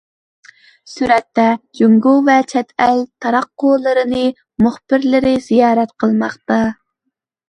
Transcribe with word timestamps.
سۈرەتتە: 0.91 1.43
جۇڭگو 1.79 2.13
ۋە 2.29 2.37
چەت 2.53 2.73
ئەل 2.85 3.01
تاراتقۇلىرىنىڭ 3.25 4.31
مۇخبىرلىرى 4.69 5.35
زىيارەت 5.49 5.93
قىلماقتا. 6.05 6.57